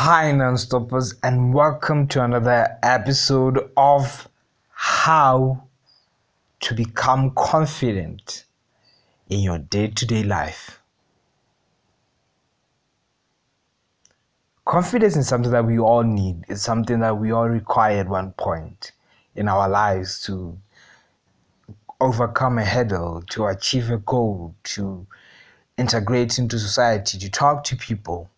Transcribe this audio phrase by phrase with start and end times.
[0.00, 4.28] Hi, non-stoppers, and welcome to another episode of
[4.70, 5.64] How
[6.60, 8.44] to Become Confident
[9.28, 10.80] in Your Day-to-Day Life.
[14.64, 16.44] Confidence is something that we all need.
[16.46, 18.92] It's something that we all require at one point
[19.34, 20.56] in our lives to
[22.00, 25.04] overcome a hurdle, to achieve a goal, to
[25.76, 28.30] integrate into society, to talk to people.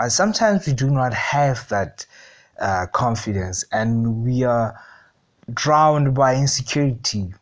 [0.00, 2.06] But sometimes we do not have that
[2.58, 4.80] uh, confidence and we are
[5.52, 7.34] drowned by insecurity.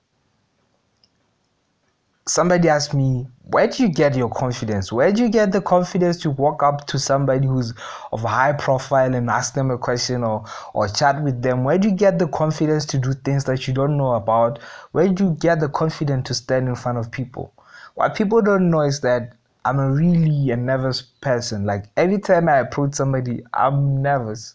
[2.27, 4.91] Somebody asked me, Where do you get your confidence?
[4.91, 7.75] Where do you get the confidence to walk up to somebody who's
[8.11, 10.45] of high profile and ask them a question or,
[10.75, 11.63] or chat with them?
[11.63, 14.59] Where do you get the confidence to do things that you don't know about?
[14.91, 17.53] Where do you get the confidence to stand in front of people?
[17.95, 21.65] What people don't know is that I'm a really a nervous person.
[21.65, 24.55] Like every time I approach somebody, I'm nervous.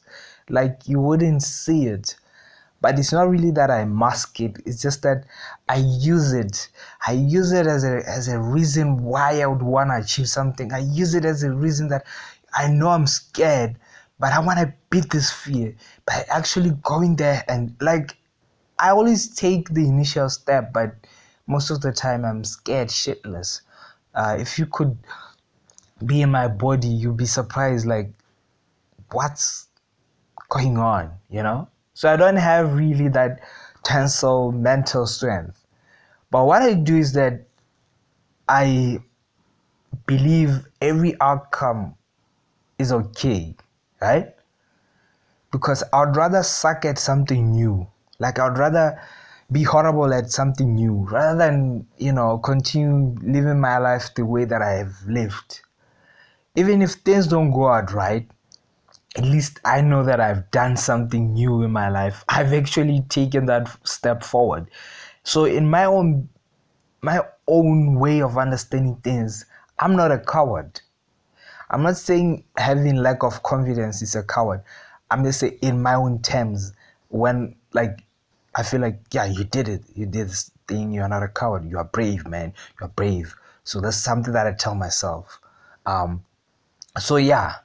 [0.50, 2.16] Like you wouldn't see it.
[2.82, 4.58] But it's not really that I mask it.
[4.66, 5.26] It's just that
[5.70, 6.70] I use it.
[7.08, 10.74] I use it as a as a reason why I would want to achieve something.
[10.74, 12.06] I use it as a reason that
[12.54, 13.78] I know I'm scared,
[14.20, 18.18] but I want to beat this fear by actually going there and like
[18.80, 20.96] I always take the initial step, but
[21.48, 23.62] most of the time I'm scared shitless.
[24.14, 24.98] Uh, if you could
[26.06, 28.12] be in my body, you'd be surprised like
[29.12, 29.68] what's
[30.50, 31.68] going on, you know?
[31.94, 33.42] So I don't have really that
[33.84, 35.66] tensile mental strength.
[36.32, 37.46] But what I do is that
[38.50, 39.00] I
[40.06, 41.96] believe every outcome
[42.80, 43.56] is okay,
[44.02, 44.36] right?
[45.52, 47.88] Because I'd rather suck at something new.
[48.20, 49.00] Like I'd rather
[49.52, 54.46] be horrible at something new rather than, you know, continue living my life the way
[54.46, 55.62] that I have lived.
[56.56, 58.30] Even if things don't go out right,
[59.16, 62.24] at least I know that I've done something new in my life.
[62.30, 64.70] I've actually taken that step forward.
[65.24, 66.30] So in my own
[67.02, 69.46] my own way of understanding things,
[69.78, 70.80] I'm not a coward.
[71.70, 74.64] I'm not saying having lack of confidence is a coward.
[75.12, 76.72] I'm just saying in my own terms,
[77.10, 78.03] when like
[78.56, 79.84] I feel like, yeah, you did it.
[79.96, 80.92] You did this thing.
[80.92, 81.70] You're not a coward.
[81.70, 82.54] You are brave, man.
[82.80, 83.36] You're brave.
[83.64, 85.40] So that's something that I tell myself.
[85.86, 86.24] Um,
[87.00, 87.56] so yeah,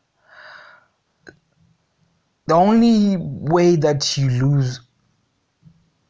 [2.46, 4.80] the only way that you lose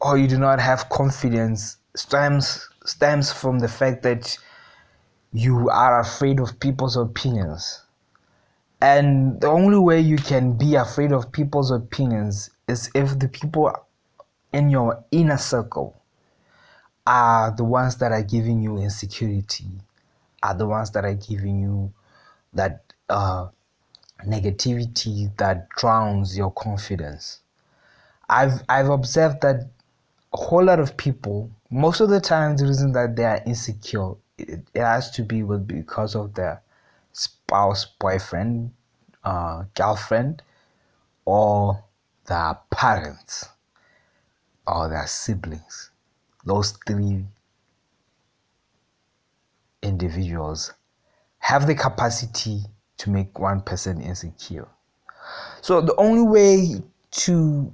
[0.00, 4.38] or you do not have confidence stems stems from the fact that
[5.32, 7.82] you are afraid of people's opinions.
[8.80, 13.72] And the only way you can be afraid of people's opinions is if the people
[14.52, 16.00] in your inner circle
[17.06, 19.66] are the ones that are giving you insecurity,
[20.42, 21.92] are the ones that are giving you
[22.52, 23.48] that uh,
[24.26, 27.40] negativity that drowns your confidence.
[28.28, 29.70] I've I've observed that
[30.32, 34.12] a whole lot of people, most of the time, the reason that they are insecure,
[34.36, 36.60] it, it has to be with because of their
[37.12, 38.70] spouse, boyfriend,
[39.24, 40.42] uh, girlfriend,
[41.24, 41.82] or
[42.26, 43.48] their parents,
[44.68, 45.90] or their siblings.
[46.44, 47.24] Those three
[49.82, 50.72] individuals
[51.38, 52.62] have the capacity
[52.98, 54.68] to make one person insecure.
[55.62, 57.72] So the only way to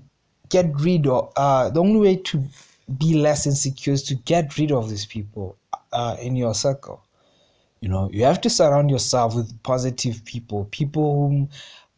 [0.48, 2.44] get rid of uh, the only way to
[2.98, 5.56] be less insecure is to get rid of these people
[5.92, 7.02] uh, in your circle.
[7.80, 11.48] You know, you have to surround yourself with positive people, people who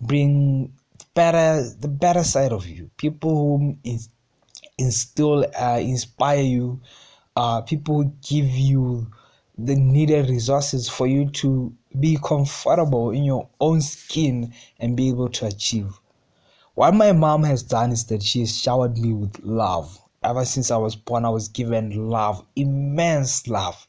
[0.01, 0.73] bring
[1.15, 3.77] better the better side of you, people who
[4.79, 6.81] instill, uh, inspire you,
[7.37, 9.07] uh, people give you
[9.59, 15.29] the needed resources for you to be comfortable in your own skin and be able
[15.29, 15.99] to achieve.
[16.75, 19.99] What my mom has done is that she has showered me with love.
[20.23, 23.87] Ever since I was born, I was given love, immense love.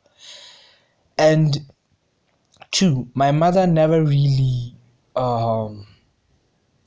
[1.17, 1.57] And
[2.71, 4.75] two, my mother never really.
[5.15, 5.85] Um,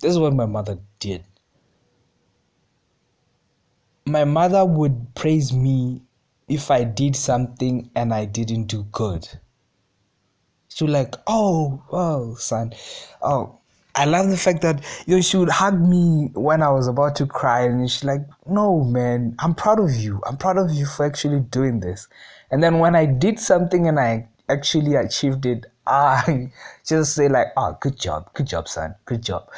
[0.00, 1.24] this is what my mother did.
[4.06, 6.02] My mother would praise me
[6.48, 9.28] if I did something and I didn't do good.
[10.68, 12.72] She would like, oh, oh, son,
[13.22, 13.60] oh,
[13.94, 17.16] I love the fact that you know, she would hug me when I was about
[17.16, 20.20] to cry, and she's like, "No, man, I'm proud of you.
[20.26, 22.06] I'm proud of you for actually doing this."
[22.50, 26.52] And then when I did something and I actually achieved it, I
[26.86, 29.50] just say like, "Oh, good job, good job, son, good job."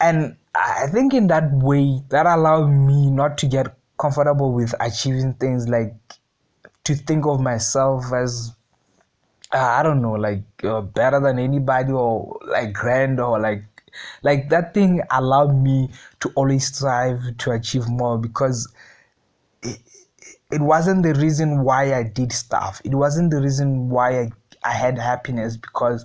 [0.00, 5.34] And I think in that way, that allowed me not to get comfortable with achieving
[5.34, 5.94] things like
[6.84, 8.54] to think of myself as
[9.52, 13.64] uh, I don't know, like uh, better than anybody or like grand or like
[14.22, 15.90] like that thing allowed me
[16.20, 18.68] to always strive to achieve more because
[19.62, 19.78] it,
[20.50, 22.82] it wasn't the reason why I did stuff.
[22.84, 24.30] It wasn't the reason why I,
[24.64, 26.04] I had happiness because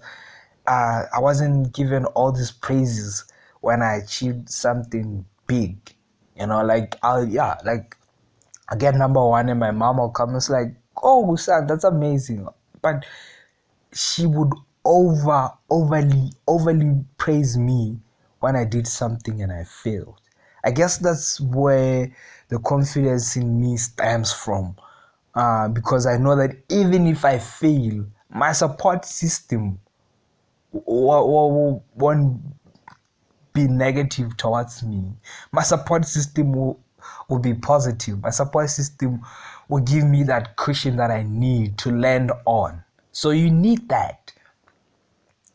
[0.68, 3.26] uh, I wasn't given all these praises
[3.64, 5.78] when I achieved something big.
[6.38, 7.96] You know, like I yeah, like
[8.68, 12.46] I get number one and my mom will come it's like, oh son, that's amazing.
[12.82, 13.06] But
[13.94, 14.52] she would
[14.84, 17.98] over overly overly praise me
[18.42, 20.20] when I did something and I failed.
[20.66, 22.12] I guess that's where
[22.50, 24.76] the confidence in me stems from.
[25.36, 29.80] Uh, because I know that even if I fail, my support system
[30.74, 31.82] won't
[33.54, 35.14] be negative towards me.
[35.52, 36.80] My support system will,
[37.30, 38.22] will be positive.
[38.22, 39.22] My support system
[39.70, 42.84] will give me that cushion that I need to land on.
[43.12, 44.34] So you need that.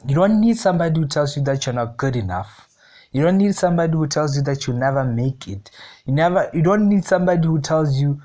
[0.06, 2.69] You don't need somebody who tells you that you're not good enough.
[3.11, 5.71] You don't need somebody who tells you that you'll never make it.
[6.06, 8.21] You never you don't need somebody who tells you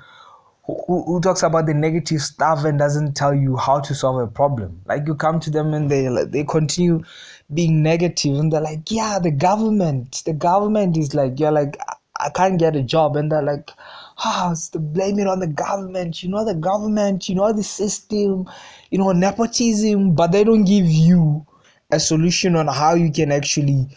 [0.66, 4.26] who, who talks about the negative stuff and doesn't tell you how to solve a
[4.26, 4.80] problem.
[4.86, 7.02] Like you come to them and they they continue
[7.52, 11.76] being negative and they're like, yeah, the government, the government is like, you're like,
[12.18, 13.70] I can't get a job, and they're like,
[14.18, 16.22] ah, oh, blame it on the government.
[16.22, 18.48] You know the government, you know the system,
[18.90, 21.44] you know nepotism, but they don't give you
[21.90, 23.88] a solution on how you can actually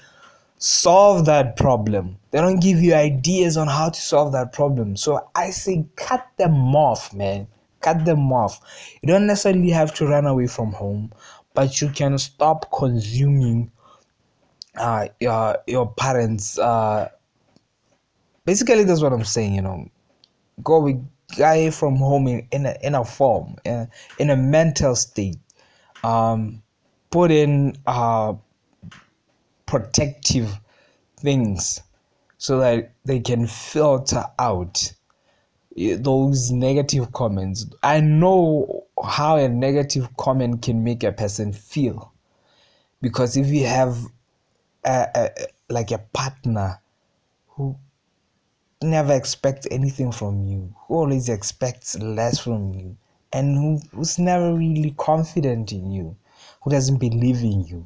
[0.57, 2.18] solve that problem.
[2.31, 4.95] They don't give you ideas on how to solve that problem.
[4.98, 7.48] So I say cut them off, man.
[7.81, 8.59] Cut them off.
[9.01, 11.13] You don't necessarily have to run away from home,
[11.54, 13.71] but you can stop consuming
[14.75, 16.57] uh, your your parents.
[16.57, 17.09] Uh,
[18.45, 19.54] basically, that's what I'm saying.
[19.54, 19.89] You know,
[20.63, 21.07] go with
[21.38, 24.95] guy from home in, in a in a form, in uh, a, in a mental
[24.95, 25.38] state.
[26.04, 26.63] Um,
[27.09, 28.33] put in uh
[29.68, 30.60] protective
[31.18, 31.81] things
[32.40, 34.92] so that they can filter out
[35.75, 37.68] those negative comments.
[37.84, 42.12] I know how a negative comment can make a person feel
[43.02, 43.96] because if you have
[44.84, 45.30] a, a,
[45.69, 46.80] like a partner
[47.50, 47.75] who
[48.81, 52.98] never expects anything from you, who always expects less from you,
[53.34, 56.16] and who, who's never really confident in you,
[56.62, 57.86] who doesn't believe in you,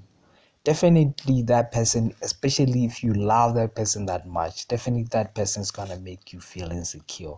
[0.63, 5.72] definitely that person especially if you love that person that much definitely that person is
[5.72, 7.36] gonna make you feel insecure.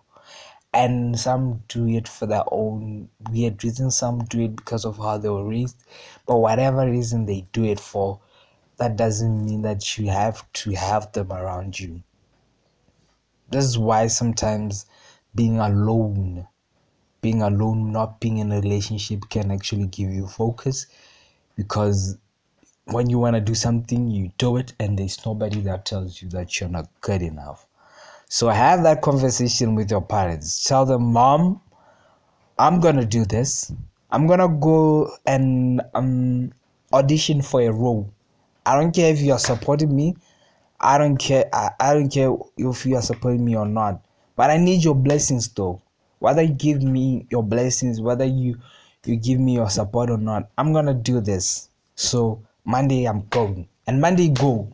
[0.74, 5.18] And some do it for their own weird reasons some do it because of how
[5.20, 5.78] they were raised.
[6.25, 8.20] But whatever reason they do it for
[8.78, 12.02] that doesn't mean that you have to have them around you.
[13.50, 14.86] This is why sometimes
[15.36, 16.48] being alone
[17.22, 20.88] being alone not being in a relationship can actually give you focus
[21.56, 22.18] because
[22.85, 26.30] when you want to do something, you do it, and there's nobody that tells you
[26.30, 27.65] that you're not good enough.
[28.30, 30.63] So have that conversation with your parents.
[30.63, 31.62] Tell them, Mom,
[32.57, 33.71] I'm gonna do this.
[34.12, 36.51] I'm gonna go and um,
[36.91, 38.12] audition for a role.
[38.65, 40.15] I don't care if you're supporting me.
[40.80, 41.50] I don't care.
[41.53, 44.03] I, I don't care if you are supporting me or not.
[44.35, 45.81] But I need your blessings though.
[46.19, 48.59] Whether you give me your blessings, whether you
[49.06, 51.69] you give me your support or not, I'm gonna do this.
[51.95, 54.71] So Monday I'm going, and Monday go.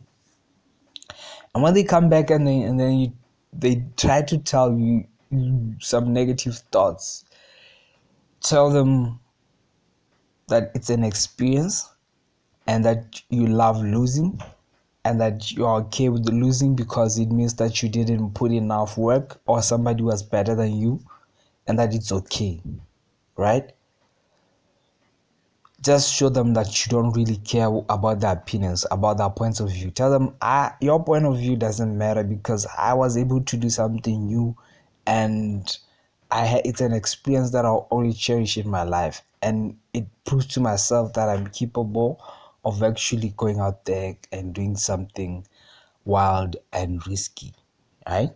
[1.54, 3.12] And when they come back and they and then you,
[3.52, 7.24] they try to tell you, you some negative thoughts,
[8.40, 9.20] tell them
[10.48, 11.88] that it's an experience
[12.66, 14.40] and that you love losing
[15.04, 19.40] and that you're okay with losing because it means that you didn't put enough work
[19.46, 21.00] or somebody was better than you
[21.66, 22.60] and that it's okay
[23.36, 23.72] right
[25.82, 29.70] just show them that you don't really care about their opinions about their points of
[29.70, 29.90] view.
[29.90, 33.70] Tell them I, your point of view doesn't matter because i was able to do
[33.70, 34.56] something new
[35.06, 35.76] and
[36.30, 39.22] i had it's an experience that i'll only cherish in my life.
[39.42, 42.22] And it proves to myself that i'm capable
[42.64, 45.46] of actually going out there and doing something
[46.04, 47.54] wild and risky
[48.08, 48.30] right?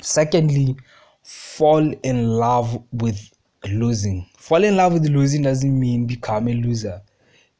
[0.00, 0.76] Secondly
[1.22, 3.30] fall in love with
[3.66, 4.26] losing.
[4.36, 7.02] Fall in love with losing doesn't mean become a loser.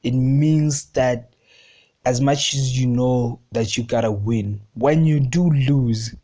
[0.03, 1.35] It means that
[2.05, 6.15] as much as you know that you gotta win, when you do lose,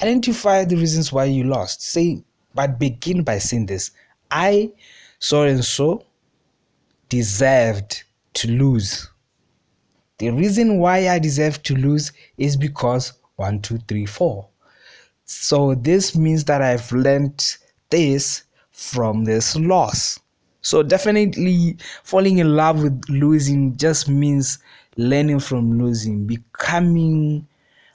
[0.00, 1.82] identify the reasons why you lost.
[1.82, 3.90] Say, but begin by saying this
[4.30, 4.72] I,
[5.18, 6.04] so and so,
[7.08, 8.04] deserved
[8.34, 9.08] to lose.
[10.18, 14.48] The reason why I deserve to lose is because one, two, three, four.
[15.26, 17.56] So this means that I've learned
[17.90, 18.44] this
[18.76, 20.20] from this loss.
[20.60, 24.58] So definitely falling in love with losing just means
[24.98, 27.48] learning from losing, becoming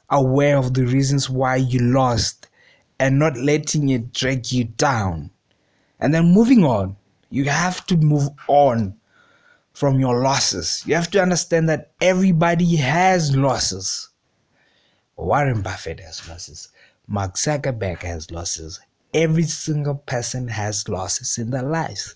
[0.09, 2.47] aware of the reasons why you lost,
[2.99, 5.29] and not letting it drag you down.
[5.99, 6.95] And then moving on,
[7.29, 8.95] you have to move on
[9.73, 10.81] from your losses.
[10.87, 14.09] You have to understand that everybody has losses.
[15.15, 16.69] Warren Buffett has losses.
[17.07, 18.79] Mark Zuckerberg has losses.
[19.13, 22.15] Every single person has losses in their lives.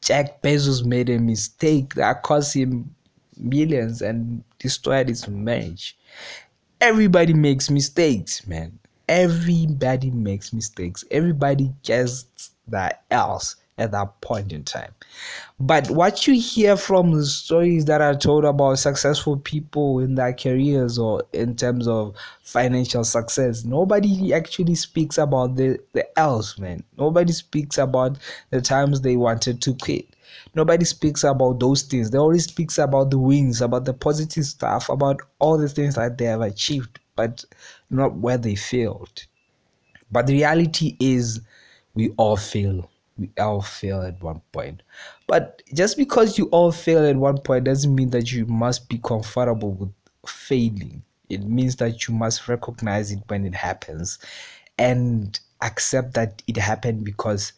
[0.00, 2.94] Jack Bezos made a mistake that cost him
[3.36, 5.96] millions and destroyed his marriage.
[6.80, 8.78] Everybody makes mistakes, man.
[9.08, 11.04] Everybody makes mistakes.
[11.10, 14.92] Everybody gets that else at that point in time.
[15.58, 20.32] But what you hear from the stories that are told about successful people in their
[20.32, 26.82] careers or in terms of financial success, nobody actually speaks about the, the else, man.
[26.98, 28.18] Nobody speaks about
[28.50, 30.06] the times they wanted to quit.
[30.54, 32.10] Nobody speaks about those things.
[32.10, 36.18] They always speaks about the wins, about the positive stuff, about all the things that
[36.18, 37.44] they have achieved, but
[37.90, 39.24] not where they failed.
[40.10, 41.40] But the reality is
[41.94, 42.90] we all fail.
[43.22, 44.82] We all fail at one point.
[45.26, 48.98] But just because you all fail at one point doesn't mean that you must be
[48.98, 49.92] comfortable with
[50.26, 51.02] failing.
[51.28, 54.18] It means that you must recognize it when it happens
[54.78, 57.52] and accept that it happened because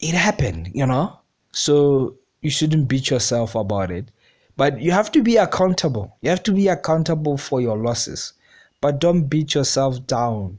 [0.00, 1.18] it happened, you know?
[1.52, 4.10] So you shouldn't beat yourself about it.
[4.56, 6.16] But you have to be accountable.
[6.22, 8.32] You have to be accountable for your losses.
[8.80, 10.58] But don't beat yourself down.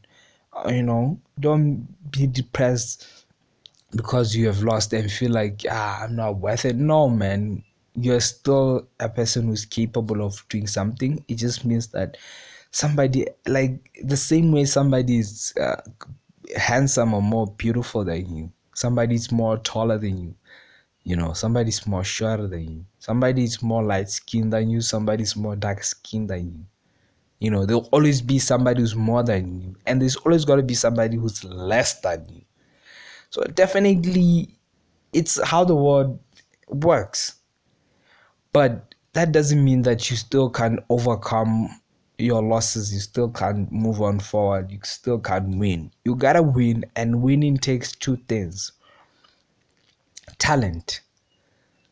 [0.54, 3.21] Uh, You know, don't be depressed
[3.96, 6.76] because you have lost and feel like, ah, I'm not worth it.
[6.76, 7.64] No, man.
[7.96, 11.24] You're still a person who's capable of doing something.
[11.28, 12.18] It just means that
[12.72, 15.82] somebody, like the same way somebody is uh,
[16.56, 20.36] handsome or more beautiful than you, somebody's more taller than you,
[21.04, 25.56] you know, somebody's more shorter than you, somebody's more light skinned than you, somebody's more
[25.56, 26.66] dark skinned than you.
[27.40, 30.64] You know, there'll always be somebody who's more than you, and there's always got to
[30.64, 32.42] be somebody who's less than you.
[33.32, 34.60] So definitely,
[35.14, 36.20] it's how the world
[36.68, 37.36] works.
[38.54, 41.82] But that doesn't mean that you still can't overcome
[42.20, 42.94] your losses.
[42.94, 44.72] You still can't move on forward.
[44.72, 45.92] You still can't win.
[46.06, 48.74] You gotta win, and winning takes two things
[50.38, 51.02] talent,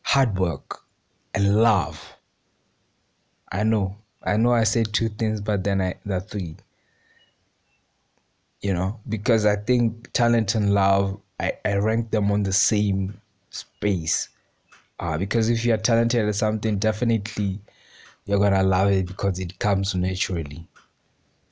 [0.02, 0.82] hard work,
[1.34, 2.16] and love.
[3.52, 3.96] I know.
[4.22, 6.56] I know I said two things, but then I the three.
[8.60, 13.18] You know, because I think talent and love, I, I rank them on the same
[13.48, 14.28] space.
[14.98, 17.58] Uh, because if you're talented at something, definitely
[18.26, 20.66] you're gonna love it because it comes naturally.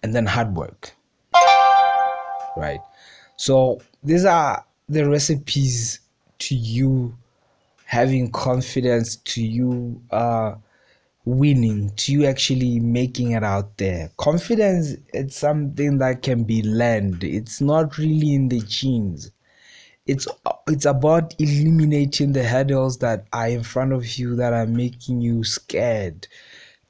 [0.02, 0.92] And then hard work,
[2.56, 2.80] right?
[3.36, 6.00] So these are the recipes
[6.40, 7.16] to you
[7.86, 10.54] having confidence, to you uh
[11.24, 17.22] winning to you actually making it out there confidence it's something that can be learned
[17.22, 19.30] it's not really in the genes
[20.08, 20.26] it's
[20.66, 25.44] it's about eliminating the hurdles that are in front of you that are making you
[25.44, 26.26] scared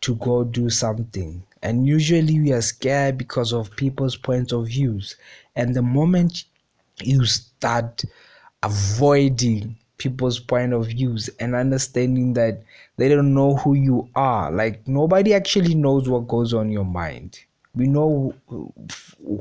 [0.00, 1.42] to go do something.
[1.62, 5.16] And usually we are scared because of people's points of views.
[5.56, 6.44] And the moment
[7.02, 8.04] you start
[8.62, 12.62] avoiding people's point of views and understanding that
[12.96, 17.40] they don't know who you are like nobody actually knows what goes on your mind
[17.78, 18.34] we know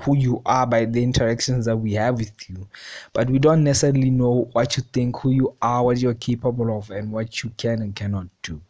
[0.01, 2.67] who you are by the interactions that we have with you
[3.13, 6.89] but we don't necessarily know what you think who you are what you're capable of
[6.91, 8.62] and what you can and cannot do.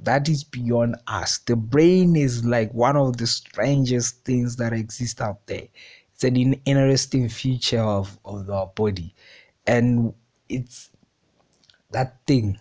[0.00, 1.38] That is beyond us.
[1.38, 5.66] The brain is like one of the strangest things that exist out there.
[6.14, 9.14] It's an interesting feature of, of our body.
[9.66, 10.14] And
[10.48, 10.90] it's
[11.90, 12.58] that thing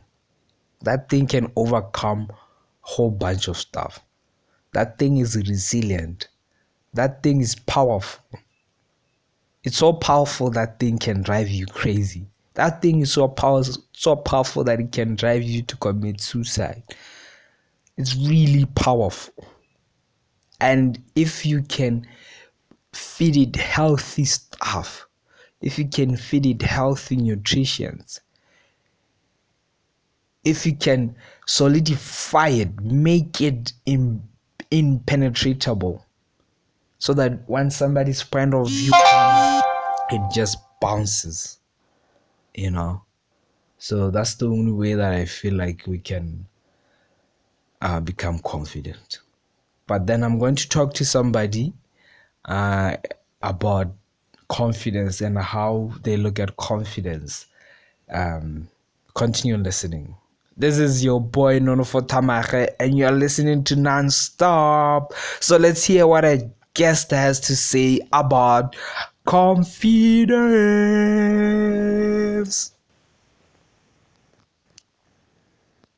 [0.82, 2.32] that thing can overcome
[2.82, 4.00] whole bunch of stuff
[4.78, 6.28] that thing is resilient.
[6.94, 8.24] That thing is powerful.
[9.64, 12.28] It's so powerful that thing can drive you crazy.
[12.54, 16.84] That thing is so powerful so powerful that it can drive you to commit suicide.
[17.98, 19.48] It's really powerful.
[20.62, 22.06] And if you can
[22.94, 25.08] feed it healthy stuff
[25.60, 28.22] if you can feed it healthy nutritions
[30.44, 31.16] if you can
[31.48, 34.22] solidify it make it in,
[34.72, 36.06] impenetrable.
[37.00, 39.64] So that when somebody's point of view comes
[40.10, 41.60] it just bounces
[42.54, 43.04] you know?
[43.78, 46.48] So that's the only way that i feel like we can
[47.82, 49.20] uh, become confident.
[49.88, 51.74] But then i'm going to talk to somebody
[52.46, 52.98] uh,
[53.42, 53.94] about
[54.50, 57.48] confidence and how they look at confidence.
[58.10, 58.70] Um,
[59.16, 60.16] continue listening
[60.60, 65.12] This is your boy Nono Tamache, and you're listening to Nonstop.
[65.40, 68.76] So let's hear what a guest has to say about
[69.26, 70.38] confidence.